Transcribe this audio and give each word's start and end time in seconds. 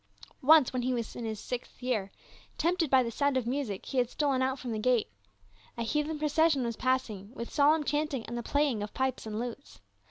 THE 0.01 0.23
CALLING 0.23 0.23
OF 0.23 0.23
TIMOTHY. 0.23 0.47
303 0.47 0.49
Once, 0.55 0.73
when 0.73 0.81
he 0.81 0.93
was 0.95 1.15
in 1.15 1.25
his 1.25 1.39
sixth 1.39 1.83
year, 1.83 2.11
tempted 2.57 2.89
by 2.89 3.03
the 3.03 3.11
sound 3.11 3.37
of 3.37 3.45
music, 3.45 3.85
he 3.85 3.99
had 3.99 4.09
stolen 4.09 4.41
out 4.41 4.57
from 4.57 4.71
the 4.71 4.79
gate. 4.79 5.11
A 5.77 5.83
heathen 5.83 6.17
procession 6.17 6.63
was 6.63 6.75
passing 6.75 7.31
with 7.35 7.53
solemn 7.53 7.83
chanting 7.83 8.25
and 8.25 8.35
the 8.35 8.41
playing 8.41 8.81
of 8.81 8.95
pipes 8.95 9.27
and 9.27 9.37
lutes. 9.37 9.79